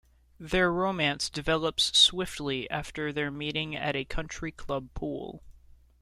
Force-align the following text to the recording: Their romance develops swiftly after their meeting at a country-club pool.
Their 0.39 0.71
romance 0.71 1.29
develops 1.29 1.95
swiftly 1.95 2.67
after 2.71 3.13
their 3.13 3.29
meeting 3.29 3.75
at 3.75 3.95
a 3.95 4.03
country-club 4.03 4.89
pool. 4.95 5.43